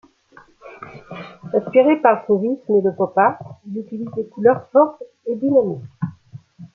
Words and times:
Inspiré 1.53 1.97
par 1.97 2.21
le 2.21 2.25
Fauvisme 2.25 2.75
et 2.75 2.81
le 2.81 2.91
Pop-Art, 2.95 3.37
il 3.67 3.77
utilise 3.77 4.09
des 4.15 4.25
couleurs 4.27 4.67
fortes 4.71 5.03
et 5.27 5.35
dynamiques. 5.35 5.83